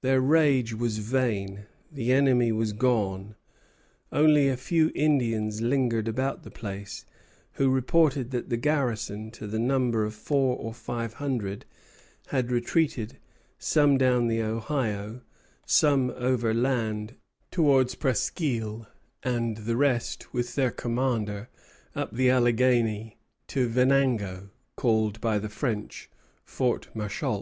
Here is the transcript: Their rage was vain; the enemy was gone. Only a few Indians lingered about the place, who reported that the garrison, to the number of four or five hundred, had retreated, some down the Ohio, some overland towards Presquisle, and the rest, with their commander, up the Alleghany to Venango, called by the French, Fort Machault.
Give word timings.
Their 0.00 0.20
rage 0.20 0.74
was 0.74 0.98
vain; 0.98 1.66
the 1.88 2.10
enemy 2.12 2.50
was 2.50 2.72
gone. 2.72 3.36
Only 4.10 4.48
a 4.48 4.56
few 4.56 4.90
Indians 4.92 5.60
lingered 5.60 6.08
about 6.08 6.42
the 6.42 6.50
place, 6.50 7.04
who 7.52 7.70
reported 7.70 8.32
that 8.32 8.48
the 8.50 8.56
garrison, 8.56 9.30
to 9.30 9.46
the 9.46 9.60
number 9.60 10.04
of 10.04 10.14
four 10.14 10.56
or 10.56 10.74
five 10.74 11.12
hundred, 11.12 11.64
had 12.34 12.50
retreated, 12.50 13.18
some 13.56 13.96
down 13.96 14.26
the 14.26 14.42
Ohio, 14.42 15.20
some 15.64 16.10
overland 16.16 17.14
towards 17.52 17.94
Presquisle, 17.94 18.88
and 19.22 19.58
the 19.58 19.76
rest, 19.76 20.34
with 20.34 20.56
their 20.56 20.72
commander, 20.72 21.48
up 21.94 22.12
the 22.12 22.28
Alleghany 22.30 23.16
to 23.46 23.68
Venango, 23.68 24.50
called 24.74 25.20
by 25.20 25.38
the 25.38 25.48
French, 25.48 26.10
Fort 26.42 26.88
Machault. 26.96 27.40